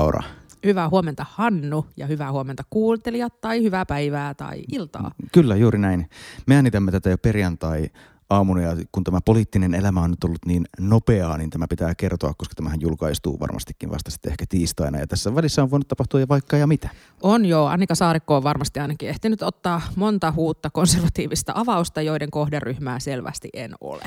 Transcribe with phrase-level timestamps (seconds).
[0.00, 0.22] Hyvää huomenta Laura.
[0.66, 5.10] Hyvää huomenta Hannu ja hyvää huomenta kuuntelijat tai hyvää päivää tai iltaa.
[5.32, 6.08] Kyllä, juuri näin.
[6.46, 7.90] Me äänitämme tätä jo perjantai
[8.30, 12.34] aamuna ja kun tämä poliittinen elämä on nyt ollut niin nopeaa, niin tämä pitää kertoa,
[12.34, 14.98] koska tämähän julkaistuu varmastikin vasta sitten ehkä tiistaina.
[14.98, 16.88] Ja tässä välissä on voinut tapahtua jo vaikka ja mitä.
[17.22, 22.98] On joo, Annika Saarikko on varmasti ainakin ehtinyt ottaa monta huutta konservatiivista avausta, joiden kohderyhmää
[22.98, 24.04] selvästi en ole.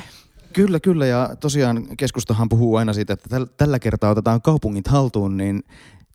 [0.53, 1.05] Kyllä, kyllä.
[1.05, 5.63] Ja tosiaan keskustahan puhuu aina siitä, että tällä kertaa otetaan kaupungit haltuun, niin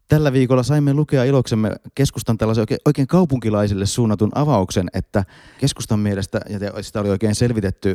[0.08, 5.24] Tällä viikolla saimme lukea iloksemme keskustan tällaisen oikein, oikein kaupunkilaisille suunnatun avauksen, että
[5.58, 7.94] keskustan mielestä, ja sitä oli oikein selvitetty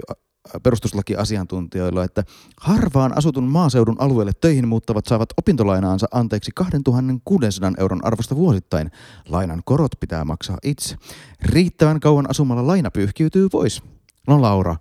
[0.63, 2.23] perustuslakiasiantuntijoilla, että
[2.57, 8.91] harvaan asutun maaseudun alueelle töihin muuttavat saavat opintolainaansa anteeksi 2600 euron arvosta vuosittain.
[9.30, 10.95] Lainan korot pitää maksaa itse.
[11.41, 13.83] Riittävän kauan asumalla laina pyyhkiytyy pois.
[14.28, 14.75] No Laura,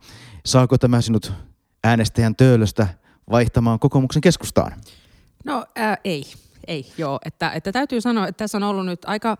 [0.44, 1.32] saako tämä sinut
[1.84, 2.88] äänestäjän töölöstä
[3.30, 4.72] vaihtamaan kokoomuksen keskustaan?
[5.44, 6.24] No ää, ei
[6.66, 7.18] ei, joo.
[7.24, 9.36] Että, että täytyy sanoa, että tässä on ollut nyt aika...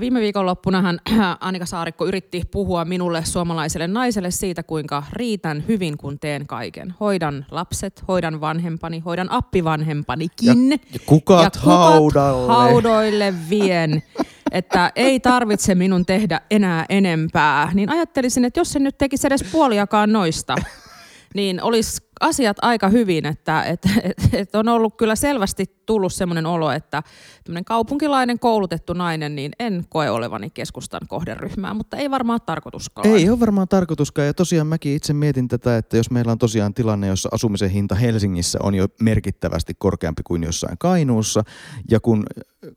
[0.00, 1.00] Viime viikonloppunahan
[1.40, 6.94] Annika Saarikko yritti puhua minulle suomalaiselle naiselle siitä, kuinka riitän hyvin, kun teen kaiken.
[7.00, 10.70] Hoidan lapset, hoidan vanhempani, hoidan appivanhempanikin.
[10.70, 12.52] Ja, ja kukat, ja kukat haudalle.
[12.52, 14.02] haudoille vien.
[14.52, 17.70] että ei tarvitse minun tehdä enää enempää.
[17.74, 20.54] Niin ajattelisin, että jos se nyt tekisi edes puoliakaan noista,
[21.34, 26.46] niin olisi asiat aika hyvin, että et, et, et on ollut kyllä selvästi tullut semmoinen
[26.46, 27.02] olo, että
[27.44, 33.06] tämmöinen kaupunkilainen koulutettu nainen, niin en koe olevani keskustan kohderyhmää, mutta ei varmaan tarkoituskaan.
[33.06, 36.74] Ei ole varmaan tarkoituskaan ja tosiaan mäkin itse mietin tätä, että jos meillä on tosiaan
[36.74, 41.44] tilanne, jossa asumisen hinta Helsingissä on jo merkittävästi korkeampi kuin jossain Kainuussa
[41.90, 42.24] ja kun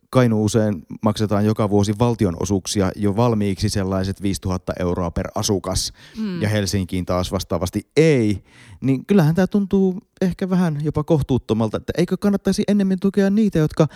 [0.10, 6.42] Kainu usein maksetaan joka vuosi valtionosuuksia jo valmiiksi sellaiset 5000 euroa per asukas mm.
[6.42, 8.44] ja Helsinkiin taas vastaavasti ei,
[8.82, 13.88] niin kyllähän tämä tuntuu ehkä vähän jopa kohtuuttomalta, että eikö kannattaisi ennemmin tukea niitä, jotka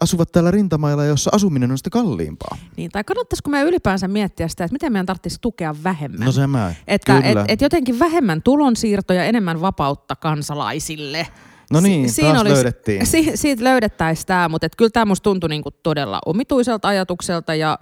[0.00, 2.58] asuvat täällä rintamailla, jossa asuminen on sitä kalliimpaa.
[2.76, 6.26] Niin, tai kannattaisiko me ylipäänsä miettiä sitä, että miten meidän tarvitsisi tukea vähemmän?
[6.26, 11.26] No se mä, että et, et jotenkin vähemmän tulonsiirtoja, enemmän vapautta kansalaisille.
[11.72, 13.06] No niin, si- taas olisi, löydettiin.
[13.12, 17.78] Si- siitä löydettäisiin tämä, mutta kyllä tämä musta tuntui niinku todella omituiselta ajatukselta ja,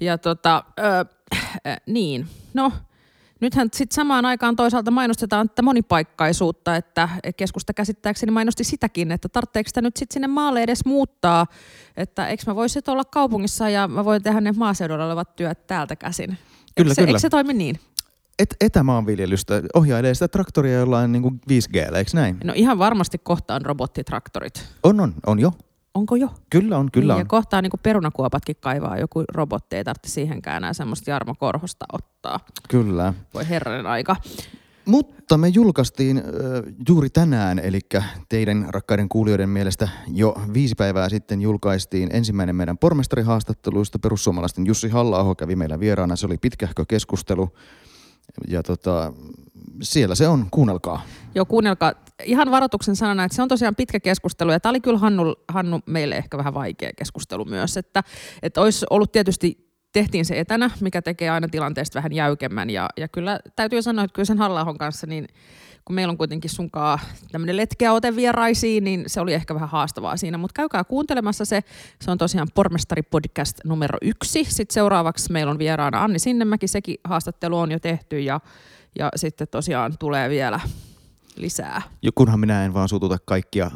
[0.00, 1.04] ja tota, ö,
[1.66, 2.72] äh, niin, no
[3.40, 9.68] Nythän sitten samaan aikaan toisaalta mainostetaan että monipaikkaisuutta, että keskusta käsittääkseni mainosti sitäkin, että tarvitseeko
[9.68, 11.46] sitä nyt sitten sinne maalle edes muuttaa,
[11.96, 15.96] että eikö mä voisi olla kaupungissa ja mä voin tehdä ne maaseudulla olevat työt täältä
[15.96, 16.28] käsin.
[16.28, 16.38] Kyllä,
[16.76, 17.10] eikö se, kyllä.
[17.10, 17.80] Eikö se toimi niin?
[18.38, 22.36] Et, etämaanviljelystä ohjailee sitä traktoria jollain niin 5G, eikö näin?
[22.44, 24.64] No ihan varmasti kohtaan robottitraktorit.
[24.82, 25.52] On, on, on jo.
[25.96, 26.28] Onko jo?
[26.50, 27.20] Kyllä on, kyllä niin, on.
[27.20, 32.40] Ja kohtaa niin perunakuopatkin kaivaa joku robotti, ei tarvitse siihenkään enää semmoista Jarmo Korhosta ottaa.
[32.68, 33.14] Kyllä.
[33.34, 34.16] Voi herranen aika.
[34.84, 36.24] Mutta me julkaistiin äh,
[36.88, 37.80] juuri tänään, eli
[38.28, 43.98] teidän rakkaiden kuulijoiden mielestä jo viisi päivää sitten julkaistiin ensimmäinen meidän pormestarihaastatteluista.
[43.98, 46.16] Perussuomalaisten Jussi halla kävi meillä vieraana.
[46.16, 47.48] Se oli pitkähkö keskustelu.
[48.48, 49.12] Ja tota,
[49.82, 51.02] siellä se on, kuunnelkaa.
[51.34, 51.92] Joo, kuunnelkaa.
[52.24, 55.80] Ihan varoituksen sanana, että se on tosiaan pitkä keskustelu, ja tämä oli kyllä Hannu, Hannu
[55.86, 58.02] meille ehkä vähän vaikea keskustelu myös, että,
[58.42, 62.70] että olisi ollut tietysti tehtiin se etänä, mikä tekee aina tilanteesta vähän jäykemmän.
[62.70, 65.26] Ja, ja kyllä täytyy sanoa, että kyllä sen halla kanssa, niin
[65.84, 66.98] kun meillä on kuitenkin sunkaa
[67.32, 70.38] tämmöinen letkeä ote vieraisiin, niin se oli ehkä vähän haastavaa siinä.
[70.38, 71.64] Mutta käykää kuuntelemassa se.
[72.00, 74.44] Se on tosiaan Pormestari podcast numero yksi.
[74.48, 76.68] Sitten seuraavaksi meillä on vieraana Anni Sinnemäki.
[76.68, 78.40] Sekin haastattelu on jo tehty ja,
[78.98, 80.60] ja sitten tosiaan tulee vielä
[81.36, 81.82] lisää.
[82.02, 83.70] Ja kunhan minä en vaan suututa kaikkia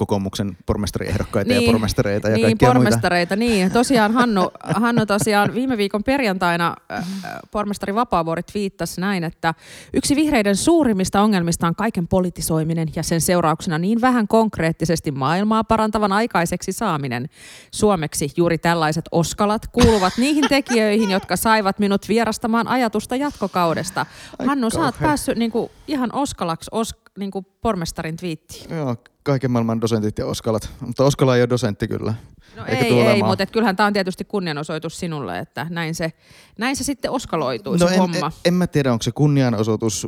[0.00, 3.52] kokoomuksen pormestariehdokkaita niin, ja pormestareita ja niin, kaikkia pormestareita, muita.
[3.52, 3.70] niin.
[3.70, 7.06] Tosiaan Hannu, Hannu tosiaan viime viikon perjantaina äh,
[7.50, 9.54] pormestari Vapaavuori viittasi näin, että
[9.92, 16.12] yksi vihreiden suurimmista ongelmista on kaiken politisoiminen ja sen seurauksena niin vähän konkreettisesti maailmaa parantavan
[16.12, 17.28] aikaiseksi saaminen.
[17.70, 24.06] Suomeksi juuri tällaiset oskalat kuuluvat niihin tekijöihin, jotka saivat minut vierastamaan ajatusta jatkokaudesta.
[24.46, 28.76] Hannu, sä oot päässyt niinku, ihan oskalaksi os, niinku pormestarin twiittiin.
[28.76, 30.70] Joo, kaiken maailman dosentit ja Oskalat.
[30.80, 32.14] Mutta Oskala ei ole dosentti kyllä.
[32.56, 36.12] No Eikä ei, ei mutta et kyllähän tämä on tietysti kunnianosoitus sinulle, että näin se,
[36.58, 38.26] näin se sitten oskaloituu no se en, homma.
[38.26, 40.06] En, en mä tiedä, onko se kunnianosoitus.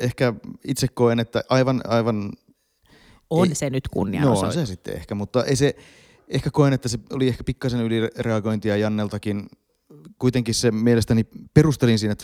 [0.00, 0.34] Ehkä
[0.64, 1.80] itse koen, että aivan...
[1.88, 2.32] aivan
[3.30, 4.56] on ei, se nyt kunnianosoitus.
[4.56, 5.76] No on se sitten ehkä, mutta ei se,
[6.28, 9.46] ehkä koen, että se oli ehkä pikkasen ylireagointia Janneltakin
[10.18, 11.24] kuitenkin se mielestäni
[11.54, 12.14] perustelin siinä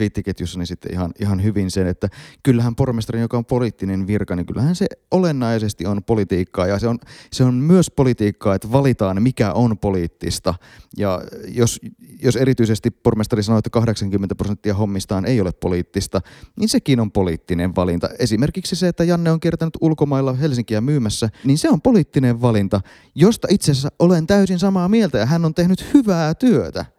[0.56, 2.08] niin sitten ihan, ihan hyvin sen, että
[2.42, 6.98] kyllähän pormestarin, joka on poliittinen virka, niin kyllähän se olennaisesti on politiikkaa ja se on,
[7.32, 10.54] se on myös politiikkaa, että valitaan mikä on poliittista
[10.96, 11.80] ja jos,
[12.22, 16.20] jos erityisesti pormestari sanoo, että 80 prosenttia hommistaan ei ole poliittista,
[16.56, 18.08] niin sekin on poliittinen valinta.
[18.18, 22.80] Esimerkiksi se, että Janne on kiertänyt ulkomailla Helsinkiä myymässä, niin se on poliittinen valinta,
[23.14, 26.95] josta itse asiassa olen täysin samaa mieltä ja hän on tehnyt hyvää työtä.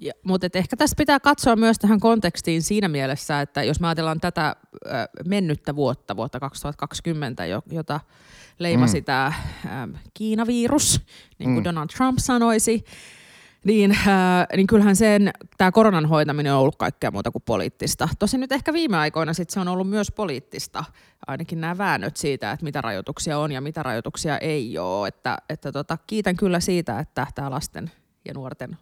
[0.00, 4.20] Ja, mutta ehkä tässä pitää katsoa myös tähän kontekstiin siinä mielessä, että jos me ajatellaan
[4.20, 8.00] tätä äh, mennyttä vuotta, vuotta 2020, jota
[8.58, 9.04] leimasi mm.
[9.04, 11.00] tämä äh, Kiinavirus,
[11.38, 11.64] niin kuin mm.
[11.64, 12.84] Donald Trump sanoisi,
[13.64, 18.08] niin, äh, niin kyllähän sen, tämä koronan hoitaminen on ollut kaikkea muuta kuin poliittista.
[18.18, 20.84] Tosin nyt ehkä viime aikoina sit se on ollut myös poliittista,
[21.26, 25.08] ainakin nämä väännöt siitä, että mitä rajoituksia on ja mitä rajoituksia ei ole.
[25.08, 27.90] Että, että tota, kiitän kyllä siitä, että tämä lasten
[28.24, 28.76] ja nuorten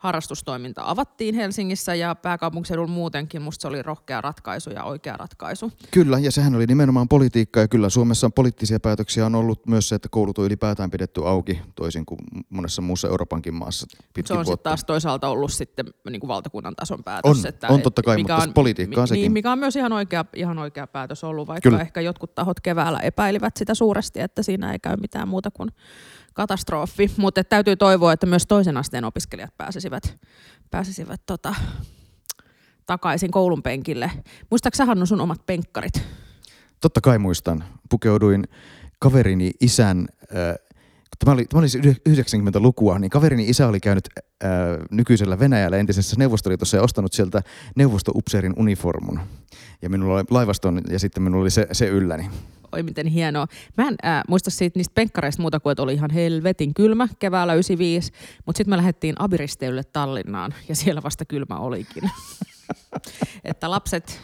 [0.00, 3.42] harrastustoiminta avattiin Helsingissä ja pääkaupunkiseudulla muutenkin.
[3.42, 5.72] Musta se oli rohkea ratkaisu ja oikea ratkaisu.
[5.90, 9.88] Kyllä, ja sehän oli nimenomaan politiikka ja kyllä Suomessa on poliittisia päätöksiä on ollut myös
[9.88, 12.18] se, että koulut on ylipäätään pidetty auki toisin kuin
[12.50, 13.86] monessa muussa Euroopankin maassa
[14.24, 17.38] Se on sitten taas toisaalta ollut sitten niin kuin valtakunnan tason päätös.
[17.38, 19.22] On, että, on totta kai, mikä mutta on, politiikkaa mi, sekin.
[19.22, 21.82] Niin, mikä on myös ihan oikea, ihan oikea päätös ollut, vaikka kyllä.
[21.82, 25.70] ehkä jotkut tahot keväällä epäilivät sitä suuresti, että siinä ei käy mitään muuta kuin
[26.32, 30.18] katastrofi, mutta täytyy toivoa, että myös toisen asteen opiskelijat pääsisivät,
[30.70, 31.54] pääsisivät tota,
[32.86, 34.10] takaisin koulun penkille.
[34.50, 36.02] Muistaaksä Hannu sun omat penkkarit?
[36.80, 37.64] Totta kai muistan.
[37.90, 38.48] Pukeuduin
[38.98, 40.54] kaverini isän, äh,
[41.18, 44.50] tämä oli, tämä oli 90-lukua, niin kaverini isä oli käynyt äh,
[44.90, 47.42] nykyisellä Venäjällä entisessä Neuvostoliitossa ja ostanut sieltä
[47.76, 49.20] neuvostoupseerin uniformun.
[49.82, 52.30] Ja minulla oli laivaston ja sitten minulla oli se, se ylläni
[52.72, 53.46] oi miten hienoa.
[53.76, 57.54] Mä en äh, muista siitä niistä penkkareista muuta kuin, että oli ihan helvetin kylmä keväällä
[57.54, 58.12] 95,
[58.46, 62.10] mutta sitten me lähdettiin Abiristeylle Tallinnaan ja siellä vasta kylmä olikin.
[63.44, 64.20] että lapset,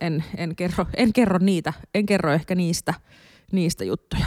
[0.00, 2.94] en, en, kerro, en kerro niitä, en kerro ehkä niistä
[3.52, 4.26] niistä juttuja.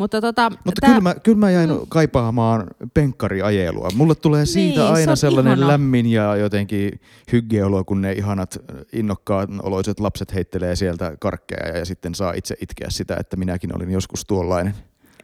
[0.00, 0.90] Mutta, tota, Mutta tää...
[0.90, 1.78] kyllä, mä, kyllä mä jäin mm.
[1.88, 3.88] kaipaamaan penkkariajelua.
[3.94, 5.72] Mulle tulee siitä niin, aina se sellainen ihana.
[5.72, 7.00] lämmin ja jotenkin
[7.32, 8.58] hyggeolo, kun ne ihanat
[8.92, 13.90] innokkaat oloiset lapset heittelee sieltä karkkeja ja sitten saa itse itkeä sitä, että minäkin olin
[13.90, 14.74] joskus tuollainen.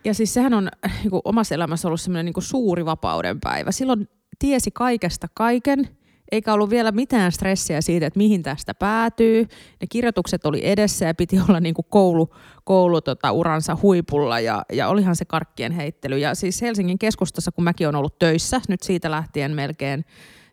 [0.05, 0.69] Ja siis sehän on
[1.03, 3.73] niin kuin omassa elämässä ollut semmoinen niin suuri vapauden päivä.
[3.73, 4.09] Silloin
[4.39, 5.89] tiesi kaikesta kaiken–
[6.33, 9.47] eikä ollut vielä mitään stressiä siitä, että mihin tästä päätyy.
[9.81, 12.35] Ne kirjoitukset oli edessä ja piti olla niin kuin koulu,
[12.65, 16.19] koulu tota, uransa huipulla ja, ja olihan se karkkien heittely.
[16.19, 20.05] Ja siis Helsingin keskustassa, kun mäkin olen ollut töissä, nyt siitä lähtien melkein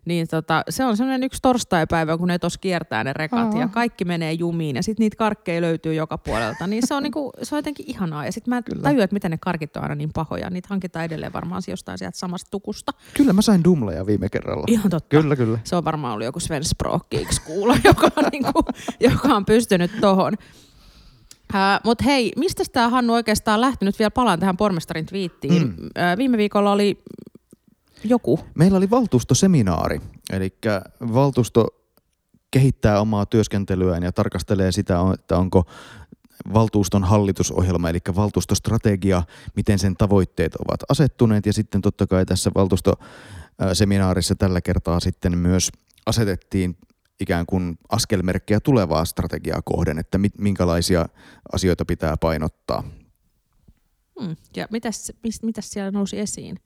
[0.04, 3.60] niin tota, se on sellainen yksi torstaipäivä, kun ne tos kiertää ne rekat oh.
[3.60, 6.66] ja kaikki menee jumiin ja sitten niitä karkkeja löytyy joka puolelta.
[6.66, 8.26] Niin se on, niinku, se on jotenkin ihanaa.
[8.26, 8.82] Ja sitten mä Kyllä.
[8.82, 10.50] tajuan, että miten ne karkit on aina niin pahoja.
[10.50, 12.92] Niitä hankitaan edelleen varmaan jostain sieltä samasta tukusta.
[13.14, 14.64] Kyllä mä sain dumleja viime kerralla.
[14.66, 15.08] Ihan totta.
[15.08, 15.58] Kyllä, kyllä.
[15.64, 18.64] Se on varmaan ollut joku Sven Sprockiiksi kuulla, joka, on, niinku,
[19.00, 20.34] joka on pystynyt tohon.
[21.54, 23.98] Uh, Mutta hei, mistä tämä Hannu oikeastaan lähtenyt?
[23.98, 25.62] Vielä palaan tähän pormestarin twiittiin.
[25.62, 25.68] Mm.
[25.68, 27.02] Uh, viime viikolla oli
[28.04, 28.40] joku?
[28.54, 30.00] Meillä oli valtuustoseminaari,
[30.32, 30.56] eli
[31.00, 31.66] valtuusto
[32.50, 35.64] kehittää omaa työskentelyään ja tarkastelee sitä, että onko
[36.54, 39.22] valtuuston hallitusohjelma, eli valtuustostrategia,
[39.56, 41.46] miten sen tavoitteet ovat asettuneet.
[41.46, 45.70] Ja sitten totta kai tässä valtuustoseminaarissa tällä kertaa sitten myös
[46.06, 46.76] asetettiin
[47.20, 51.06] ikään kuin askelmerkkejä tulevaa strategiaa kohden, että minkälaisia
[51.52, 52.84] asioita pitää painottaa.
[54.20, 54.36] Hmm.
[54.56, 55.12] Ja mitäs,
[55.42, 56.56] mitäs siellä nousi esiin?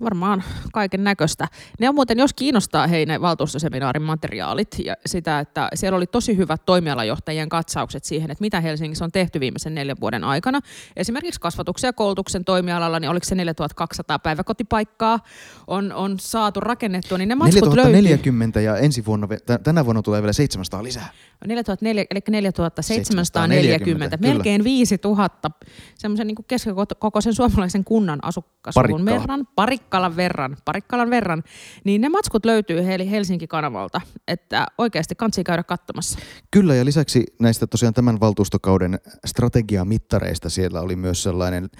[0.00, 1.48] Varmaan kaiken näköistä.
[1.80, 6.36] Ne on muuten, jos kiinnostaa hei ne valtuustoseminaarin materiaalit ja sitä, että siellä oli tosi
[6.36, 10.60] hyvät toimialajohtajien katsaukset siihen, että mitä Helsingissä on tehty viimeisen neljän vuoden aikana.
[10.96, 15.20] Esimerkiksi kasvatuksen ja koulutuksen toimialalla, niin oliko se 4200 päiväkotipaikkaa
[15.66, 19.28] on, on saatu rakennettua, niin ne matskut 4040 ja ensi vuonna,
[19.62, 21.08] tänä vuonna tulee vielä 700 lisää.
[21.46, 25.50] 4004, eli 4740, melkein 5000
[25.94, 29.46] semmoisen niin keskikokoisen suomalaisen kunnan asukasluvun verran,
[29.84, 31.42] parikkalan verran, parikkalan verran,
[31.84, 36.18] niin ne matskut löytyy Helsinki-kanavalta, että oikeasti kansi käydä katsomassa.
[36.50, 41.70] Kyllä, ja lisäksi näistä tosiaan tämän valtuustokauden strategiamittareista siellä oli myös sellainen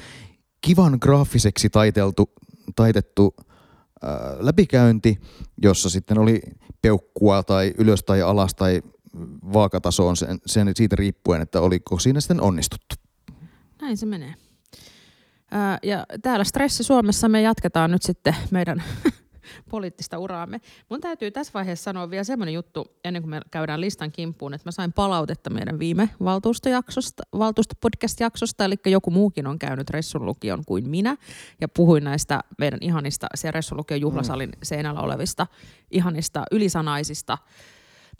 [0.60, 2.32] kivan graafiseksi taiteltu,
[2.76, 5.20] taitettu äh, läpikäynti,
[5.62, 6.40] jossa sitten oli
[6.82, 8.82] peukkua tai ylös tai alas tai
[9.52, 12.94] vaakatasoon sen, sen, siitä riippuen, että oliko siinä sitten onnistuttu.
[13.82, 14.34] Näin se menee.
[15.54, 18.82] Ää, ja täällä Stressi Suomessa me jatketaan nyt sitten meidän
[19.70, 20.60] poliittista uraamme.
[20.90, 24.68] Mun täytyy tässä vaiheessa sanoa vielä semmoinen juttu, ennen kuin me käydään listan kimppuun, että
[24.68, 30.88] mä sain palautetta meidän viime valtuustojaksosta, valtuustopodcast-jaksosta, eli joku muukin on käynyt Ressun lukion kuin
[30.88, 31.16] minä,
[31.60, 35.46] ja puhuin näistä meidän ihanista, se Ressun lukion juhlasalin seinällä olevista
[35.90, 37.38] ihanista ylisanaisista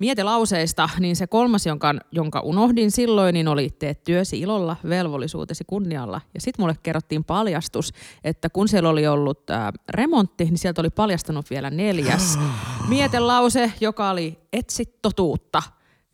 [0.01, 6.21] mietelauseista, niin se kolmas, jonka, jonka unohdin silloin, niin oli teet työsi ilolla, velvollisuutesi kunnialla.
[6.35, 7.93] Ja sitten mulle kerrottiin paljastus,
[8.25, 12.39] että kun siellä oli ollut ää, remontti, niin sieltä oli paljastunut vielä neljäs
[12.89, 15.63] mietelause, joka oli etsi totuutta.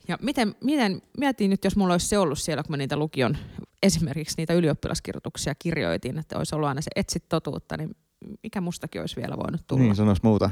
[0.08, 3.36] Ja miten, miten, mietin nyt, jos mulla olisi se ollut siellä, kun mä niitä lukion,
[3.82, 7.96] esimerkiksi niitä ylioppilaskirjoituksia kirjoitin, että olisi ollut aina se etsi totuutta, niin
[8.42, 9.82] mikä mustakin olisi vielä voinut tulla.
[9.82, 10.50] Niin, sanois muuta.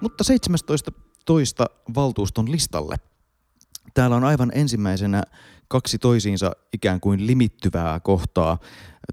[0.00, 0.92] Mutta 17
[1.24, 2.96] toista valtuuston listalle.
[3.94, 5.22] Täällä on aivan ensimmäisenä
[5.68, 8.58] kaksi toisiinsa ikään kuin limittyvää kohtaa.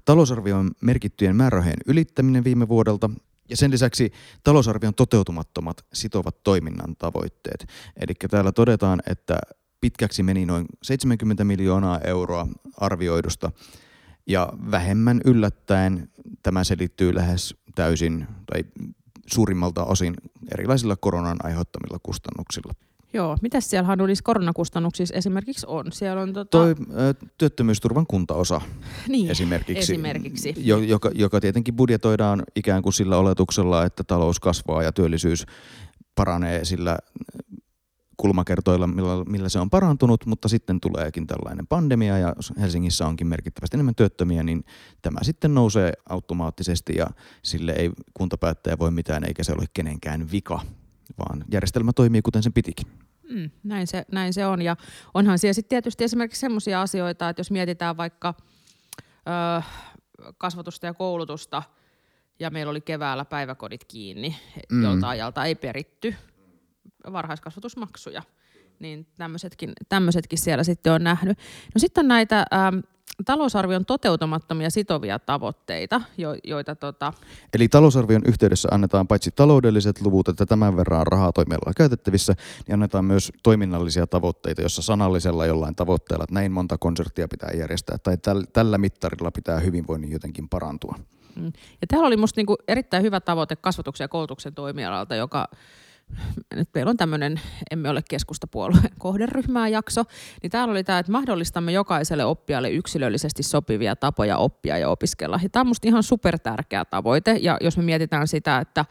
[0.04, 3.10] Talousarvion merkittyjen määrärahojen ylittäminen viime vuodelta
[3.48, 4.12] ja sen lisäksi
[4.44, 7.66] talousarvion toteutumattomat sitovat toiminnan tavoitteet.
[7.96, 9.38] Eli täällä todetaan, että
[9.80, 12.46] pitkäksi meni noin 70 miljoonaa euroa
[12.76, 13.52] arvioidusta
[14.26, 16.10] ja vähemmän yllättäen
[16.42, 18.64] tämä selittyy lähes täysin tai
[19.26, 20.14] suurimmalta osin
[20.52, 22.72] erilaisilla koronan aiheuttamilla kustannuksilla.
[23.12, 25.92] Joo, mitä siellä Hannulis koronakustannuksissa esimerkiksi on?
[25.92, 26.58] Siellä on tota...
[26.58, 28.60] Toi ö, työttömyysturvan kuntaosa
[29.08, 30.54] niin, esimerkiksi, esimerkiksi.
[30.56, 35.46] Jo, joka, joka tietenkin budjetoidaan ikään kuin sillä oletuksella, että talous kasvaa ja työllisyys
[36.14, 36.98] paranee sillä
[38.16, 43.76] kulmakertoilla, millä, millä se on parantunut, mutta sitten tuleekin tällainen pandemia ja Helsingissä onkin merkittävästi
[43.76, 44.64] enemmän työttömiä, niin
[45.02, 47.06] tämä sitten nousee automaattisesti ja
[47.42, 50.60] sille ei kuntapäättäjä voi mitään eikä se ole kenenkään vika,
[51.18, 52.86] vaan järjestelmä toimii kuten sen pitikin.
[53.30, 54.76] Mm, näin, se, näin se on ja
[55.14, 58.34] onhan siellä sitten tietysti esimerkiksi sellaisia asioita, että jos mietitään vaikka
[59.58, 59.62] ö,
[60.38, 61.62] kasvatusta ja koulutusta
[62.40, 64.36] ja meillä oli keväällä päiväkodit kiinni,
[64.72, 64.82] mm.
[64.82, 66.14] jolta ajalta ei peritty–
[67.12, 68.22] varhaiskasvatusmaksuja.
[68.78, 71.38] Niin tämmöisetkin, tämmöisetkin siellä sitten on nähnyt.
[71.74, 72.78] No sitten on näitä ähm,
[73.24, 77.12] talousarvion toteutumattomia sitovia tavoitteita, jo, joita tota...
[77.54, 82.34] Eli talousarvion yhteydessä annetaan paitsi taloudelliset luvut, että tämän verran rahaa toimialalla käytettävissä,
[82.66, 87.98] niin annetaan myös toiminnallisia tavoitteita, jossa sanallisella jollain tavoitteella, että näin monta konserttia pitää järjestää,
[87.98, 90.98] tai täl, tällä mittarilla pitää hyvinvoinnin jotenkin parantua.
[91.36, 91.52] Mm.
[91.80, 95.48] Ja täällä oli musta niinku erittäin hyvä tavoite kasvatuksen ja koulutuksen toimialalta, joka
[96.54, 100.04] nyt meillä on tämmöinen Emme ole keskustapuolueen kohderyhmää jakso,
[100.42, 105.40] niin täällä oli tämä, että mahdollistamme jokaiselle oppijalle yksilöllisesti sopivia tapoja oppia ja opiskella.
[105.42, 108.84] Ja tämä on musta ihan supertärkeä tavoite, ja jos me mietitään sitä, että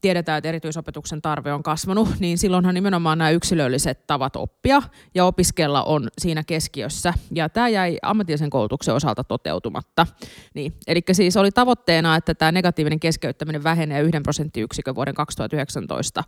[0.00, 4.82] tiedetään, että erityisopetuksen tarve on kasvanut, niin silloinhan nimenomaan nämä yksilölliset tavat oppia
[5.14, 7.14] ja opiskella on siinä keskiössä.
[7.34, 10.06] Ja tämä jäi ammatillisen koulutuksen osalta toteutumatta.
[10.54, 16.24] Niin, eli siis oli tavoitteena, että tämä negatiivinen keskeyttäminen vähenee yhden prosenttiyksikön vuoden 2019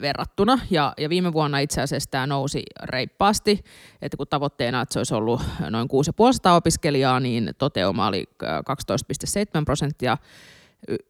[0.00, 0.58] verrattuna.
[0.70, 3.64] Ja, ja viime vuonna itse asiassa tämä nousi reippaasti,
[4.02, 10.16] että kun tavoitteena, että se olisi ollut noin 6500 opiskelijaa, niin toteuma oli 12,7 prosenttia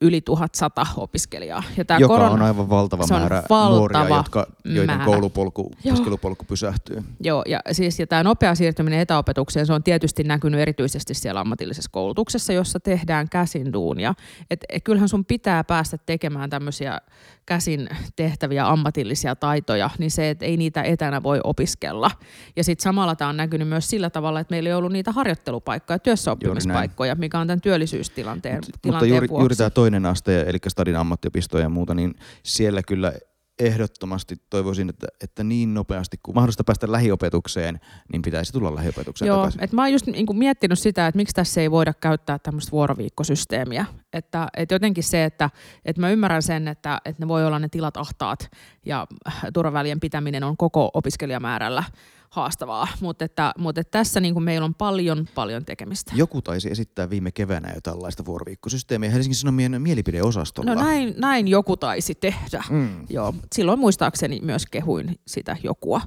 [0.01, 1.63] yli 1100 opiskelijaa.
[1.77, 5.05] Ja tämä Joka korona, on aivan valtava määrä valtava nuoria, jotka, joiden määrä.
[5.05, 7.03] koulupolku, opiskelupolku pysähtyy.
[7.21, 11.91] Joo, ja, siis, ja tämä nopea siirtyminen etäopetukseen, se on tietysti näkynyt erityisesti siellä ammatillisessa
[11.93, 14.15] koulutuksessa, jossa tehdään käsin duunia.
[14.51, 17.01] Et, et kyllähän sun pitää päästä tekemään tämmöisiä
[17.47, 22.11] käsin tehtäviä ammatillisia taitoja, niin se, että ei niitä etänä voi opiskella.
[22.57, 25.99] Ja sitten samalla tämä on näkynyt myös sillä tavalla, että meillä ei ollut niitä harjoittelupaikkoja,
[25.99, 30.97] työssäoppimispaikkoja, mikä on tämän työllisyystilanteen Mut, tilanteen Mutta juuri, juuri tämä toinen aste, eli Stadin
[30.97, 33.13] ammattiopisto ja muuta, niin siellä kyllä
[33.59, 37.81] ehdottomasti toivoisin, että, että niin nopeasti kuin mahdollista päästä lähiopetukseen,
[38.13, 39.65] niin pitäisi tulla lähiopetukseen Joo, takaisin.
[39.65, 42.73] että mä oon just niin kuin miettinyt sitä, että miksi tässä ei voida käyttää tämmöistä
[42.73, 43.87] vuoroviikkosysteemiä.
[44.13, 45.51] Että, että jotenkin se, että,
[45.85, 48.51] että mä ymmärrän sen, että, että ne voi olla ne tilat ahtaat
[48.87, 49.07] ja
[49.55, 51.85] turvavälien pitäminen on koko opiskelijamäärällä
[52.31, 56.13] haastavaa, mutta, että, mutta että tässä niin kuin meillä on paljon, paljon tekemistä.
[56.15, 60.75] Joku taisi esittää viime keväänä jo tällaista vuoroviikkosysteemiä Helsingin Sanomien mielipideosastolla.
[60.75, 62.65] No näin, näin joku taisi tehdä.
[62.71, 63.07] Mm.
[63.11, 66.01] Joo, silloin muistaakseni myös kehuin sitä jokua.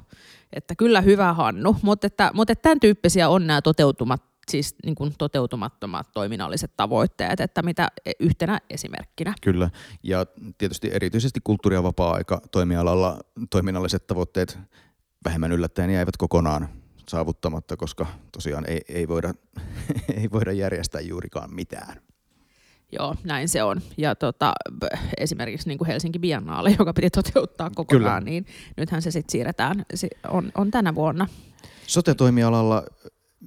[0.54, 4.96] Että kyllä hyvä Hannu, mutta, että, mutta että tämän tyyppisiä on nämä toteutumat siis niin
[4.96, 7.88] kuin toteutumattomat toiminnalliset tavoitteet, että mitä
[8.20, 9.34] yhtenä esimerkkinä.
[9.42, 9.70] Kyllä,
[10.04, 10.26] ja
[10.58, 14.60] tietysti erityisesti kulttuuri- ja vapaa-aika toimialalla toiminnalliset tavoitteet
[15.26, 16.70] vähemmän yllättäen jäivät kokonaan
[17.10, 19.34] saavuttamatta, koska tosiaan ei, ei, voida,
[20.22, 21.98] ei voida järjestää juurikaan mitään.
[22.92, 23.82] Joo, näin se on.
[23.98, 24.54] Ja tota,
[25.18, 28.32] esimerkiksi niin kuin Helsinki Biennaale, joka piti toteuttaa kokonaan, Kyllä.
[28.32, 28.46] niin
[28.78, 31.28] nythän se sitten siirretään, se on, on tänä vuonna.
[31.88, 32.84] Sote-toimialalla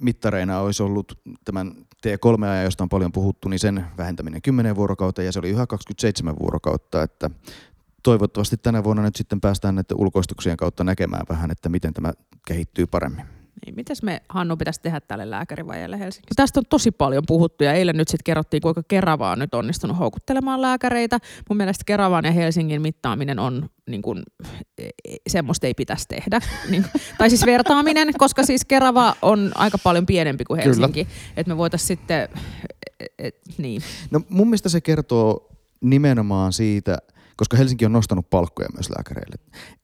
[0.01, 1.71] mittareina olisi ollut tämän
[2.07, 6.35] T3, josta on paljon puhuttu, niin sen vähentäminen 10 vuorokautta ja se oli yhä 27
[6.39, 7.29] vuorokautta, että
[8.03, 12.13] toivottavasti tänä vuonna nyt sitten päästään näiden ulkoistuksien kautta näkemään vähän, että miten tämä
[12.47, 13.25] kehittyy paremmin.
[13.65, 16.33] Niin, mitäs me Hannu pitäisi tehdä tälle lääkärivajalle Helsingissä?
[16.35, 19.99] Tästä on tosi paljon puhuttu ja eilen nyt sitten kerrottiin, kuinka Kerava on nyt onnistunut
[19.99, 21.19] houkuttelemaan lääkäreitä.
[21.49, 24.23] Mun mielestä Keravan ja Helsingin mittaaminen on niin kuin,
[24.77, 26.41] e, e, semmoista ei pitäisi tehdä.
[26.71, 26.85] niin,
[27.17, 31.07] tai siis vertaaminen, koska siis Kerava on aika paljon pienempi kuin Helsinki.
[31.37, 32.29] Että me voitaisiin sitten,
[32.99, 33.81] et, et, niin.
[34.11, 35.49] No mun mielestä se kertoo
[35.81, 36.97] nimenomaan siitä,
[37.37, 39.35] koska Helsinki on nostanut palkkoja myös lääkäreille.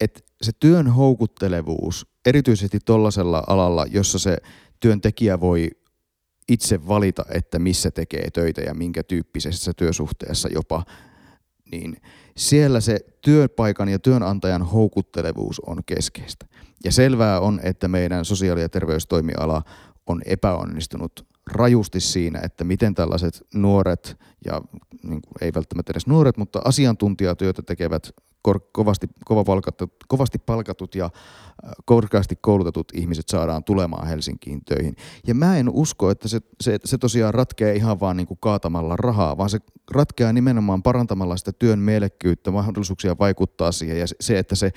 [0.01, 4.38] Että se työn houkuttelevuus, erityisesti tuollaisella alalla, jossa se
[4.79, 5.69] työntekijä voi
[6.50, 10.83] itse valita, että missä tekee töitä ja minkä tyyppisessä työsuhteessa jopa,
[11.72, 11.98] niin
[12.38, 16.45] siellä se työpaikan ja työnantajan houkuttelevuus on keskeistä.
[16.83, 19.62] Ja selvää on, että meidän sosiaali- ja terveystoimiala
[20.07, 24.62] on epäonnistunut rajusti siinä, että miten tällaiset nuoret ja
[25.03, 28.09] niin kuin, ei välttämättä edes nuoret, mutta asiantuntijatyötä tekevät
[28.41, 34.95] kor- kovasti, kova palkatut, kovasti palkatut ja äh, korkeasti koulutetut ihmiset saadaan tulemaan Helsinkiin töihin.
[35.27, 38.95] Ja mä en usko, että se, se, se tosiaan ratkeaa ihan vaan niin kuin kaatamalla
[38.95, 39.59] rahaa, vaan se
[39.91, 44.71] ratkeaa nimenomaan parantamalla sitä työn mielekkyyttä, mahdollisuuksia vaikuttaa siihen ja se, että se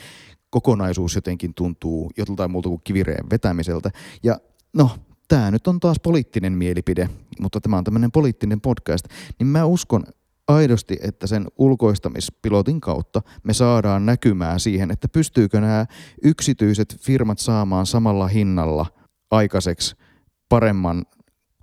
[0.51, 3.91] kokonaisuus jotenkin tuntuu joltain muulta kuin kivireen vetämiseltä.
[4.23, 4.41] Ja
[4.73, 4.91] no,
[5.29, 7.09] tämä nyt on taas poliittinen mielipide,
[7.41, 9.05] mutta tämä on tämmöinen poliittinen podcast,
[9.39, 10.05] niin mä uskon
[10.49, 15.87] aidosti, että sen ulkoistamispilotin kautta me saadaan näkymään siihen, että pystyykö nämä
[16.23, 18.87] yksityiset firmat saamaan samalla hinnalla
[19.31, 19.97] aikaiseksi
[20.49, 21.05] paremman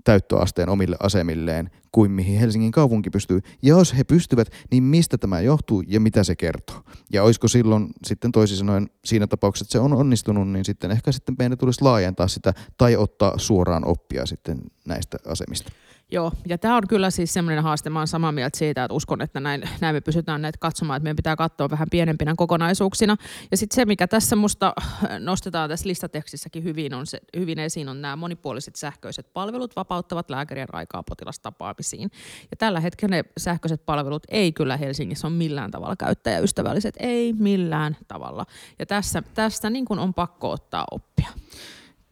[0.03, 3.39] täyttöasteen omille asemilleen kuin mihin Helsingin kaupunki pystyy.
[3.62, 6.81] Ja jos he pystyvät, niin mistä tämä johtuu ja mitä se kertoo?
[7.13, 11.12] Ja olisiko silloin sitten toisin sanoen siinä tapauksessa, että se on onnistunut, niin sitten ehkä
[11.12, 15.72] sitten meidän tulisi laajentaa sitä tai ottaa suoraan oppia sitten näistä asemista.
[16.13, 19.22] Joo, ja tämä on kyllä siis semmoinen haaste, mä oon samaa mieltä siitä, että uskon,
[19.22, 23.17] että näin, näin me pysytään näitä katsomaan, että meidän pitää katsoa vähän pienempinä kokonaisuuksina.
[23.51, 24.74] Ja sitten se, mikä tässä musta
[25.20, 30.67] nostetaan tässä listatekstissäkin hyvin, on se, hyvin esiin, on nämä monipuoliset sähköiset palvelut vapauttavat lääkärien
[30.75, 32.12] aikaa potilastapaamisiin.
[32.51, 37.98] Ja tällä hetkellä ne sähköiset palvelut ei kyllä Helsingissä ole millään tavalla käyttäjäystävälliset, ei millään
[38.08, 38.46] tavalla.
[38.79, 41.29] Ja tässä, tästä niin kuin on pakko ottaa oppia.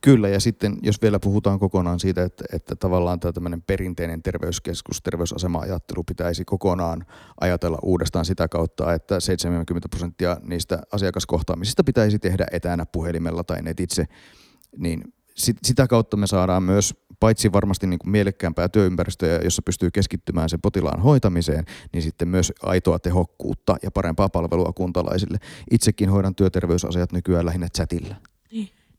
[0.01, 5.01] Kyllä, ja sitten jos vielä puhutaan kokonaan siitä, että, että tavallaan tämä tämmöinen perinteinen terveyskeskus,
[5.01, 7.05] terveysasema-ajattelu pitäisi kokonaan
[7.41, 14.05] ajatella uudestaan sitä kautta, että 70 prosenttia niistä asiakaskohtaamisista pitäisi tehdä etänä puhelimella tai netitse,
[14.77, 15.03] niin
[15.35, 20.49] sit, sitä kautta me saadaan myös paitsi varmasti niin kuin mielekkäämpää työympäristöä, jossa pystyy keskittymään
[20.49, 25.37] sen potilaan hoitamiseen, niin sitten myös aitoa tehokkuutta ja parempaa palvelua kuntalaisille.
[25.71, 28.15] Itsekin hoidan työterveysasiat nykyään lähinnä chatilla.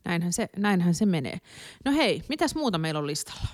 [0.05, 1.37] Näinhän se, näinhän se menee.
[1.85, 3.47] No hei, mitäs muuta meillä on listalla?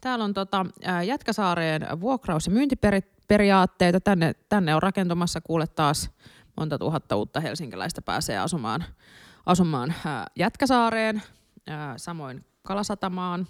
[0.00, 0.66] Täällä on tota,
[1.06, 4.00] Jätkäsaareen vuokraus- ja myyntiperiaatteita.
[4.00, 6.10] Tänne, tänne on rakentumassa kuule taas
[6.56, 8.84] monta tuhatta uutta helsinkiläistä pääsee asumaan,
[9.46, 9.94] asumaan
[10.36, 11.22] Jätkäsaareen,
[11.96, 13.48] samoin Kalasatamaan.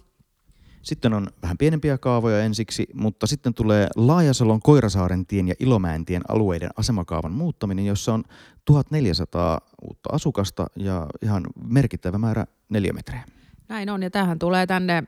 [0.87, 6.23] Sitten on vähän pienempiä kaavoja ensiksi, mutta sitten tulee Laajasalon Koirasaaren tien ja Ilomäen tien
[6.29, 8.25] alueiden asemakaavan muuttaminen, jossa on
[8.65, 13.25] 1400 uutta asukasta ja ihan merkittävä määrä neliömetrejä.
[13.69, 15.03] Näin on, ja tähän tulee tänne,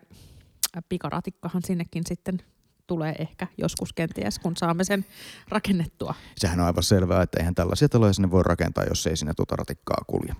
[0.89, 2.39] pikaratikkahan sinnekin sitten
[2.87, 5.05] tulee ehkä joskus kenties, kun saamme sen
[5.49, 6.15] rakennettua.
[6.37, 9.57] Sehän on aivan selvää, että eihän tällaisia taloja sinne voi rakentaa, jos ei sinne tuota
[9.57, 10.35] ratikkaa kulje.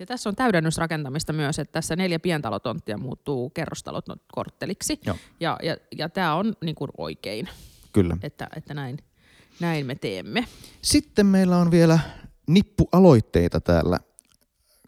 [0.00, 5.00] Ja tässä on täydennysrakentamista myös, että tässä neljä pientalotonttia muuttuu kerrostalot kortteliksi.
[5.06, 5.16] Joo.
[5.40, 7.48] Ja, ja, ja tämä on niin kuin oikein,
[7.92, 8.16] Kyllä.
[8.22, 8.98] Että, että näin,
[9.60, 10.44] näin me teemme.
[10.82, 11.98] Sitten meillä on vielä
[12.46, 13.98] nippualoitteita täällä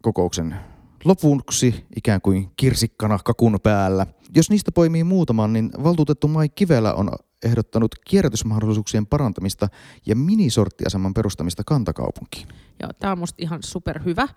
[0.02, 0.56] kokouksen
[1.04, 4.06] lopuksi ikään kuin kirsikkana kakun päällä.
[4.36, 7.10] Jos niistä poimii muutaman, niin valtuutettu Mai Kivelä on
[7.42, 9.68] ehdottanut kierrätysmahdollisuuksien parantamista
[10.06, 12.48] ja minisorttiaseman perustamista kantakaupunkiin.
[12.82, 14.28] Joo, tämä on musta ihan superhyvä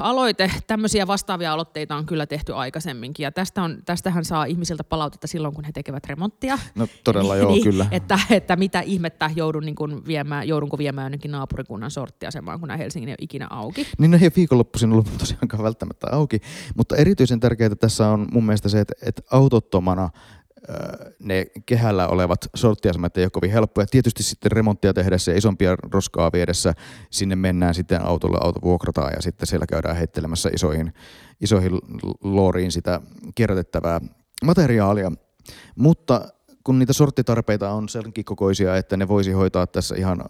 [0.00, 5.26] aloite, tämmöisiä vastaavia aloitteita on kyllä tehty aikaisemminkin ja tästä on, tästähän saa ihmisiltä palautetta
[5.26, 6.58] silloin, kun he tekevät remonttia.
[6.74, 7.86] No todella joo, niin, kyllä.
[7.90, 12.78] Että, että mitä ihmettä joudun niin kuin viemään, joudunko viemään jonnekin naapurikunnan sorttiasemaan, kun nämä
[12.78, 13.86] Helsingin ei ole ikinä auki.
[13.98, 16.40] Niin no ei viikonloppuisin ollut tosiaankaan välttämättä auki,
[16.76, 20.10] mutta erityisen tärkeää tässä on mun mielestä se, että, että autottomana
[21.18, 23.86] ne kehällä olevat sorttiasemat ei ole kovin helppoja.
[23.90, 26.74] Tietysti sitten remonttia tehdessä ja isompia roskaa viedessä
[27.10, 30.92] sinne mennään sitten autolla, auto vuokrataan ja sitten siellä käydään heittelemässä isoihin,
[31.40, 31.72] isoihin
[32.22, 33.00] looriin sitä
[33.34, 34.00] kierrätettävää
[34.44, 35.12] materiaalia.
[35.76, 36.28] Mutta
[36.64, 40.24] kun niitä sorttitarpeita on senkin kokoisia, että ne voisi hoitaa tässä ihan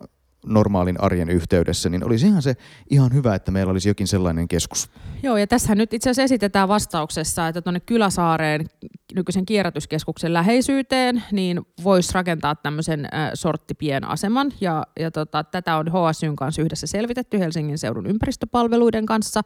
[0.47, 2.57] normaalin arjen yhteydessä, niin olisi ihan se
[2.91, 4.91] ihan hyvä, että meillä olisi jokin sellainen keskus.
[5.23, 8.67] Joo, ja tässä nyt itse asiassa esitetään vastauksessa, että tuonne Kyläsaareen
[9.15, 14.53] nykyisen kierrätyskeskuksen läheisyyteen, niin voisi rakentaa tämmöisen äh, sorttipienaseman.
[14.61, 19.41] Ja, ja tota, tätä on HSYn kanssa yhdessä selvitetty Helsingin seudun ympäristöpalveluiden kanssa.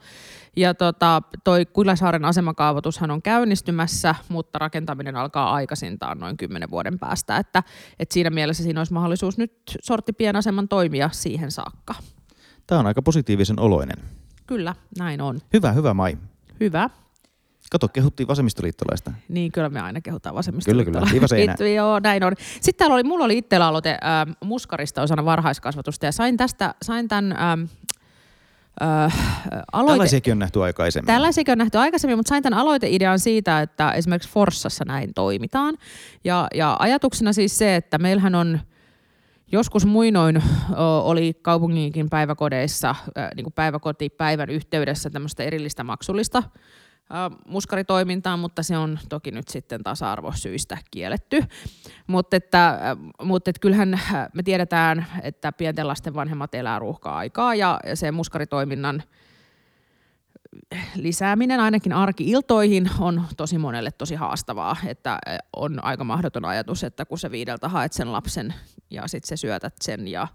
[0.60, 7.36] Ja tota, toi Kuilasaaren asemakaavoitushan on käynnistymässä, mutta rakentaminen alkaa aikaisintaan noin kymmenen vuoden päästä.
[7.36, 7.62] Että,
[7.98, 11.94] että siinä mielessä siinä olisi mahdollisuus nyt sorttipienaseman toimia siihen saakka.
[12.66, 13.96] Tämä on aika positiivisen oloinen.
[14.46, 15.40] Kyllä, näin on.
[15.52, 16.18] Hyvä, hyvä Mai.
[16.60, 16.90] Hyvä.
[17.70, 19.10] Kato, kehuttiin vasemmistoliittolaista.
[19.28, 21.02] Niin, kyllä me aina kehutaan Kyllä, vasemmistoliittoa.
[21.10, 21.26] kyllä.
[21.28, 21.56] Seinään.
[21.60, 22.32] It- Joo, näin on.
[22.60, 27.08] Sitten täällä oli, mulla oli itsellä aloite äh, muskarista osana varhaiskasvatusta ja sain tästä, sain
[27.08, 27.62] tämän ähm,
[28.82, 29.14] äh,
[29.72, 29.92] aloite...
[29.92, 31.06] Tällaisiakin on nähty aikaisemmin.
[31.06, 35.76] Tällaisiakin on nähty aikaisemmin, mutta sain tämän aloiteidean siitä, että esimerkiksi Forssassa näin toimitaan.
[36.24, 38.60] Ja, ja ajatuksena siis se, että meillähän on
[39.52, 40.42] joskus muinoin
[41.02, 42.94] oli kaupunginkin päiväkodeissa
[43.36, 46.42] niin kuin päiväkotipäivän yhteydessä tämmöistä erillistä maksullista
[47.10, 51.44] ö, muskaritoimintaa, mutta se on toki nyt sitten tasa-arvosyistä kielletty.
[52.06, 53.98] Mutta että, ö, mutta että kyllähän ö,
[54.34, 59.02] me tiedetään, että pienten lasten vanhemmat elää ruuhka-aikaa ja ja se muskaritoiminnan
[60.94, 65.18] lisääminen ainakin arki-iltoihin on tosi monelle tosi haastavaa, että
[65.56, 68.54] on aika mahdoton ajatus, että kun sä viideltä haet sen lapsen
[68.90, 70.28] ja sitten sä syötät sen ja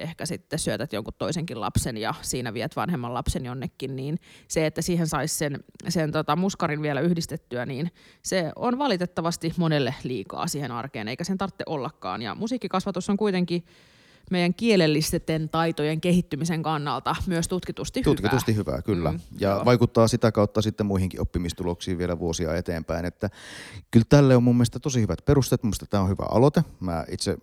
[0.00, 4.82] ehkä sitten syötät jonkun toisenkin lapsen ja siinä viet vanhemman lapsen jonnekin, niin se, että
[4.82, 7.90] siihen saisi sen, sen tota muskarin vielä yhdistettyä, niin
[8.22, 12.22] se on valitettavasti monelle liikaa siihen arkeen, eikä sen tarvitse ollakaan.
[12.22, 13.64] Ja musiikkikasvatus on kuitenkin
[14.30, 19.12] meidän kielellisten taitojen kehittymisen kannalta myös tutkitusti, Tutkitusti hyvää, kyllä.
[19.12, 19.64] Mm, Mm, ja joo.
[19.64, 23.04] vaikuttaa sitä kautta sitten muihinkin oppimistuloksiin vielä vuosia eteenpäin.
[23.04, 23.30] Että
[23.90, 25.62] kyllä tälle on mun mielestä tosi hyvät perusteet.
[25.62, 26.64] Mun mielestä tämä on hyvä aloite.
[26.80, 27.36] Mä itse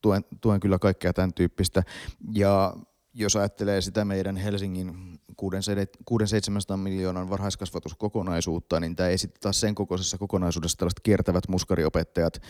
[0.00, 1.82] tuen, tuen kyllä kaikkea tämän tyyppistä.
[2.32, 2.76] Ja
[3.14, 10.18] jos ajattelee sitä meidän Helsingin 600-700 miljoonan varhaiskasvatuskokonaisuutta, niin tämä ei sitten taas sen kokoisessa
[10.18, 12.42] kokonaisuudessa tällaiset kiertävät muskariopettajat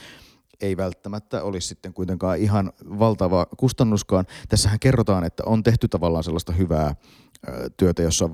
[0.61, 4.27] ei välttämättä olisi sitten kuitenkaan ihan valtava kustannuskaan.
[4.49, 6.95] Tässähän kerrotaan, että on tehty tavallaan sellaista hyvää
[7.77, 8.31] työtä, jossa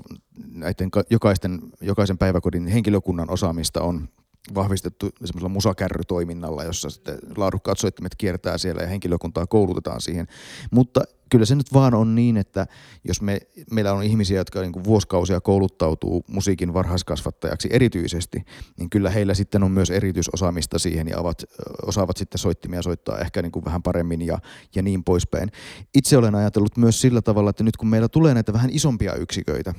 [0.51, 4.09] näiden ka- jokaisten, jokaisen päiväkodin henkilökunnan osaamista on
[4.55, 10.27] vahvistettu semmoisella musakärrytoiminnalla, jossa sitten laadukkaat soittimet kiertää siellä ja henkilökuntaa koulutetaan siihen.
[10.71, 12.67] Mutta kyllä se nyt vaan on niin, että
[13.03, 13.39] jos me,
[13.71, 18.43] meillä on ihmisiä, jotka niin kuin vuosikausia kouluttautuu musiikin varhaiskasvattajaksi erityisesti,
[18.77, 21.43] niin kyllä heillä sitten on myös erityisosaamista siihen ja ovat,
[21.85, 24.39] osaavat sitten soittimia soittaa ehkä niin kuin vähän paremmin ja,
[24.75, 25.51] ja niin poispäin.
[25.95, 29.73] Itse olen ajatellut myös sillä tavalla, että nyt kun meillä tulee näitä vähän isompia yksiköitä,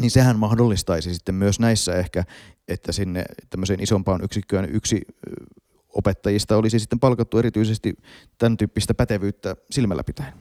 [0.00, 2.24] niin sehän mahdollistaisi sitten myös näissä ehkä,
[2.68, 5.00] että sinne tämmöiseen isompaan yksikköön yksi
[5.94, 7.94] opettajista olisi sitten palkattu erityisesti
[8.38, 10.32] tämän tyyppistä pätevyyttä silmällä pitäen.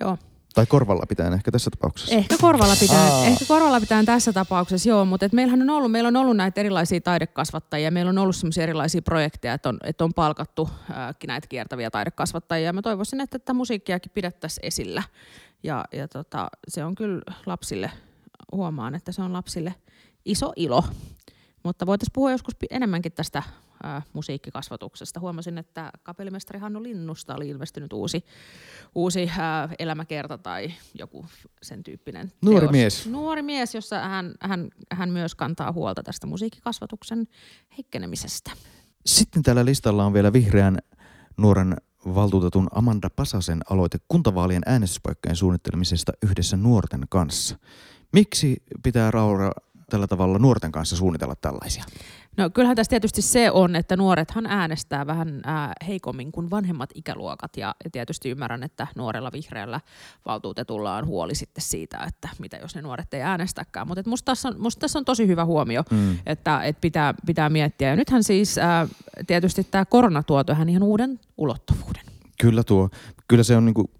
[0.00, 0.18] Joo.
[0.54, 2.14] Tai korvalla pitäen ehkä tässä tapauksessa.
[2.14, 3.26] Ehkä korvalla pitää, Aa.
[3.26, 6.60] ehkä korvalla pitää tässä tapauksessa, joo, mutta et meillähän on ollut, meillä on ollut näitä
[6.60, 11.48] erilaisia taidekasvattajia, meillä on ollut semmoisia erilaisia projekteja, että on, että on palkattu ääkin näitä
[11.48, 12.72] kiertäviä taidekasvattajia.
[12.72, 15.02] Mä toivoisin, että tätä musiikkiakin pidettäisiin esillä.
[15.62, 17.90] Ja, ja tota, se on kyllä lapsille,
[18.54, 19.74] huomaan, että se on lapsille
[20.24, 20.84] iso ilo.
[21.62, 23.42] Mutta voitaisiin puhua joskus enemmänkin tästä
[23.82, 25.20] ää, musiikkikasvatuksesta.
[25.20, 28.24] Huomasin, että kapellimestari Hannu Linnusta oli ilmestynyt uusi,
[28.94, 31.26] uusi ää, elämäkerta tai joku
[31.62, 32.72] sen tyyppinen Nuori teos.
[32.72, 33.06] mies.
[33.06, 37.28] Nuori mies, jossa hän, hän, hän myös kantaa huolta tästä musiikkikasvatuksen
[37.76, 38.50] heikkenemisestä.
[39.06, 40.78] Sitten tällä listalla on vielä vihreän
[41.36, 47.58] nuoren valtuutetun Amanda Pasasen aloite kuntavaalien äänestyspaikkojen suunnittelemisesta yhdessä nuorten kanssa.
[48.14, 49.50] Miksi pitää Raura
[49.90, 51.84] tällä tavalla nuorten kanssa suunnitella tällaisia?
[52.36, 57.56] No kyllähän tässä tietysti se on, että nuorethan äänestää vähän ää, heikommin kuin vanhemmat ikäluokat
[57.56, 59.80] ja, tietysti ymmärrän, että nuorella vihreällä
[60.26, 63.88] valtuutetulla on huoli sitten siitä, että mitä jos ne nuoret ei äänestäkään.
[63.88, 66.18] Mutta musta tässä, on, musta tässä on tosi hyvä huomio, Mm.
[66.26, 67.88] että, että pitää, pitää miettiä.
[67.88, 68.88] Ja nythän siis ää,
[69.26, 72.02] tietysti tämä korona tuo tähän ihan uuden ulottuvuuden.
[72.40, 72.90] Kyllä tuo,
[73.28, 73.90] kyllä se on niinku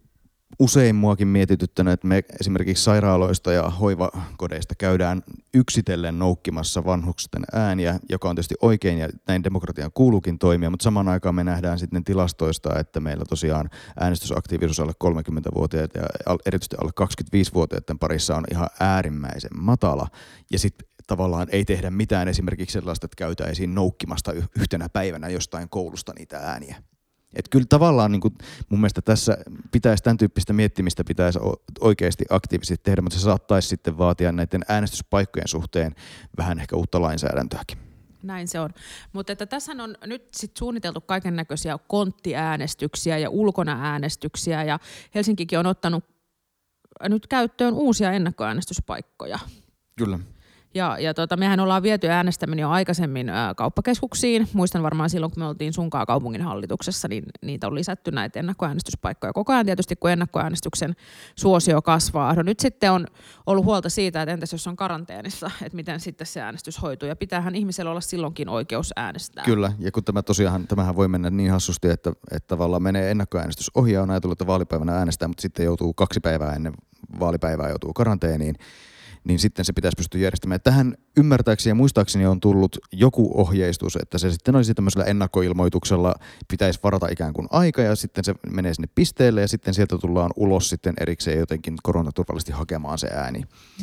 [0.58, 5.22] usein muakin mietityttänyt, että me esimerkiksi sairaaloista ja hoivakodeista käydään
[5.54, 11.08] yksitellen noukkimassa vanhusten ääniä, joka on tietysti oikein ja näin demokratian kuuluukin toimia, mutta samaan
[11.08, 16.02] aikaan me nähdään sitten tilastoista, että meillä tosiaan äänestysaktiivisuus alle 30-vuotiaat ja
[16.46, 20.08] erityisesti alle 25-vuotiaiden parissa on ihan äärimmäisen matala
[20.52, 26.12] ja sitten tavallaan ei tehdä mitään esimerkiksi sellaista, että käytäisiin noukkimasta yhtenä päivänä jostain koulusta
[26.18, 26.93] niitä ääniä.
[27.34, 28.34] Et kyllä tavallaan niin kuin
[28.68, 29.38] mun mielestä tässä
[29.72, 31.38] pitäisi tämän tyyppistä miettimistä pitäisi
[31.80, 35.94] oikeasti aktiivisesti tehdä, mutta se saattaisi sitten vaatia näiden äänestyspaikkojen suhteen
[36.36, 37.78] vähän ehkä uutta lainsäädäntöäkin.
[38.22, 38.70] Näin se on.
[39.12, 44.78] Mutta että tässä on nyt sit suunniteltu kaiken näköisiä konttiäänestyksiä ja ulkona äänestyksiä ja
[45.14, 46.04] Helsinkikin on ottanut
[47.08, 49.38] nyt käyttöön uusia ennakkoäänestyspaikkoja.
[49.96, 50.18] Kyllä.
[50.74, 54.48] Ja, ja tota, mehän ollaan viety äänestäminen jo aikaisemmin ää, kauppakeskuksiin.
[54.52, 59.32] Muistan varmaan silloin, kun me oltiin sunkaa kaupungin hallituksessa, niin niitä on lisätty näitä ennakkoäänestyspaikkoja
[59.32, 60.96] koko ajan tietysti, kun ennakkoäänestyksen
[61.36, 62.34] suosio kasvaa.
[62.34, 63.06] No nyt sitten on
[63.46, 67.08] ollut huolta siitä, että entäs jos on karanteenissa, että miten sitten se äänestys hoituu.
[67.08, 69.44] Ja pitäähän ihmisellä olla silloinkin oikeus äänestää.
[69.44, 73.70] Kyllä, ja kun tämä tosiaan, tämähän voi mennä niin hassusti, että, että tavallaan menee ennakkoäänestys
[73.74, 76.72] ohi ja on ajatellut, että vaalipäivänä äänestää, mutta sitten joutuu kaksi päivää ennen
[77.20, 78.54] vaalipäivää joutuu karanteeniin,
[79.24, 80.60] niin sitten se pitäisi pystyä järjestämään.
[80.60, 86.14] Tähän ymmärtääkseni ja muistaakseni on tullut joku ohjeistus, että se sitten olisi tämmöisellä ennakkoilmoituksella,
[86.48, 90.30] pitäisi varata ikään kuin aika ja sitten se menee sinne pisteelle ja sitten sieltä tullaan
[90.36, 93.42] ulos sitten erikseen jotenkin koronaturvallisesti hakemaan se ääni.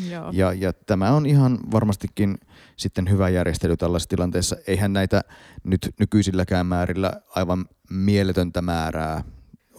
[0.09, 0.29] Joo.
[0.31, 2.37] Ja, ja tämä on ihan varmastikin
[2.77, 4.55] sitten hyvä järjestely tällaisessa tilanteessa.
[4.67, 5.21] Eihän näitä
[5.63, 9.23] nyt nykyisilläkään määrillä aivan mieletöntä määrää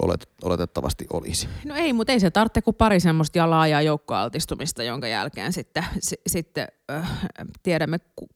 [0.03, 1.49] olet, oletettavasti olisi.
[1.65, 5.85] No ei, mutta ei se tarvitse kuin pari semmoista ja laajaa joukkoaltistumista, jonka jälkeen sitten,
[6.03, 7.11] s- sitten äh,
[7.63, 8.29] tiedämme ku-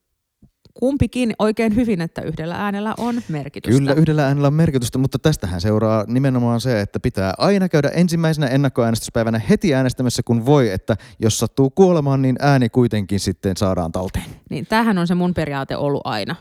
[0.74, 3.79] kumpikin oikein hyvin, että yhdellä äänellä on merkitystä.
[3.79, 8.46] Kyllä yhdellä äänellä on merkitystä, mutta tästähän seuraa nimenomaan se, että pitää aina käydä ensimmäisenä
[8.46, 14.24] ennakkoäänestyspäivänä heti äänestämässä kun voi, että jos sattuu kuolemaan, niin ääni kuitenkin sitten saadaan talteen.
[14.50, 16.37] Niin tämähän on se mun periaate ollut aina.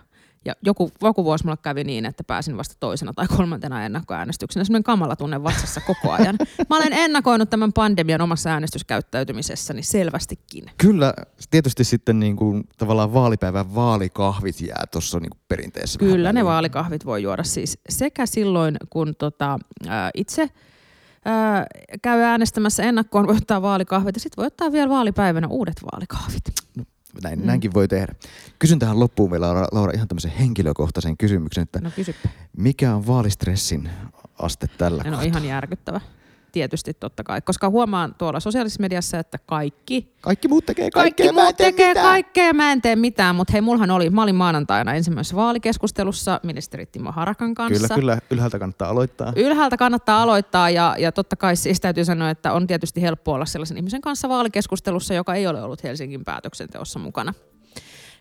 [0.45, 4.63] Ja joku, joku vuosi mulle kävi niin, että pääsin vasta toisena tai kolmantena ennakkoäänestyksenä.
[4.63, 6.35] Sellainen kamala tunne vatsassa koko ajan.
[6.69, 10.63] Mä olen ennakoinut tämän pandemian omassa äänestyskäyttäytymisessäni selvästikin.
[10.77, 11.13] Kyllä,
[11.49, 15.99] tietysti sitten niin kuin, tavallaan vaalipäivän vaalikahvit jää tuossa niin perinteessä.
[15.99, 20.49] Kyllä ne vaalikahvit voi juoda siis sekä silloin, kun tota, ää, itse
[21.25, 21.65] ää,
[22.01, 26.43] käy äänestämässä ennakkoon, voi ottaa vaalikahvit ja sitten voi ottaa vielä vaalipäivänä uudet vaalikahvit.
[27.23, 27.45] Näin, Mm.
[27.45, 28.15] Näinkin voi tehdä.
[28.59, 32.29] Kysyn tähän loppuun vielä, Laura, Laura ihan tämmöisen henkilökohtaisen kysymyksen, että No kysypä.
[32.57, 33.89] mikä on vaalistressin
[34.39, 35.23] aste tällä on kohtaa?
[35.27, 36.01] ihan järkyttävä.
[36.55, 41.29] Tietysti totta kai, koska huomaan tuolla sosiaalisessa mediassa, että kaikki Kaikki muut tekee Kaikki kaikkea,
[41.29, 42.05] en muut tekee mitään.
[42.05, 46.85] kaikkea, mä en tee mitään, mutta hei, mullahan oli, mä olin maanantaina ensimmäisessä vaalikeskustelussa ministeri
[46.85, 47.95] Timo Harakan kanssa.
[47.95, 48.19] Kyllä, kyllä.
[48.31, 49.33] Ylhäältä kannattaa aloittaa.
[49.35, 53.45] Ylhäältä kannattaa aloittaa ja, ja totta kai siis täytyy sanoa, että on tietysti helppo olla
[53.45, 57.33] sellaisen ihmisen kanssa vaalikeskustelussa, joka ei ole ollut Helsingin päätöksenteossa mukana.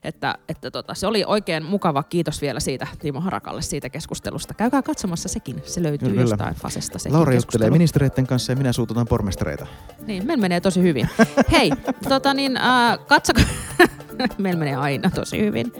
[0.04, 2.02] Että, että tota, se oli oikein mukava.
[2.02, 4.54] Kiitos vielä siitä Timo Harakalle siitä keskustelusta.
[4.54, 5.62] Käykää katsomassa sekin.
[5.66, 7.34] Se löytyy Kyllä, jostain fasesta keskustelu.
[7.34, 9.66] juttelee ministereiden kanssa ja minä suututan pormestareita.
[10.06, 11.08] Niin, meillä menee tosi hyvin.
[11.52, 11.70] Hei,
[12.08, 13.44] tota niin, äh, katsokaa.
[14.38, 15.72] meillä menee aina tosi hyvin.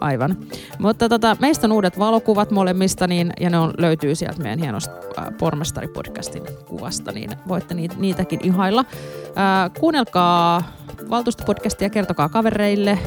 [0.00, 0.36] Aivan.
[0.78, 4.94] Mutta tota, meistä on uudet valokuvat molemmista, niin, ja ne on, löytyy sieltä meidän hienosta
[5.18, 8.84] äh, Pormestari-podcastin kuvasta, niin voitte niitä, niitäkin ihailla.
[9.26, 10.62] Äh, kuunnelkaa
[11.10, 12.98] valtuustopodcastia, kertokaa kavereille,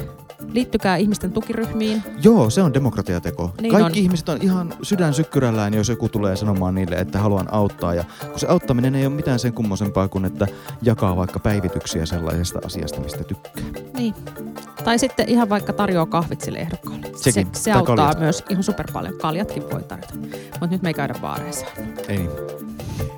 [0.52, 2.02] liittykää ihmisten tukiryhmiin.
[2.22, 3.54] Joo, se on demokratiateko.
[3.60, 4.04] Niin Kaikki on.
[4.04, 7.94] ihmiset on ihan sydän sykkyrällään, jos joku tulee sanomaan niille, että haluan auttaa.
[7.94, 10.46] Ja kun se auttaminen ei ole mitään sen kummosempaa kuin, että
[10.82, 13.52] jakaa vaikka päivityksiä sellaisesta asiasta, mistä tykkää.
[13.96, 14.14] Niin.
[14.84, 17.06] Tai sitten ihan vaikka tarjoaa kahvit sille ehdokkaalle.
[17.16, 17.46] Sekin.
[17.52, 18.18] Se, se auttaa kaljat.
[18.20, 19.14] myös ihan super paljon.
[19.18, 20.14] Kaljatkin voi tarjota.
[20.50, 21.66] Mutta nyt me ei käydä baareissa,
[22.08, 22.30] Ei niin.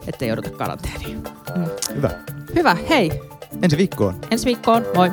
[0.06, 1.22] ettei jouduta karanteeniin.
[1.56, 1.64] Mm.
[1.94, 2.10] Hyvä.
[2.54, 3.33] Hyvä, hei.
[3.62, 4.14] Ensi viikkoon.
[4.30, 5.10] Ensi viikkoon, moi.